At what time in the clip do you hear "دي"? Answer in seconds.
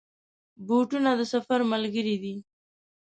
2.23-2.35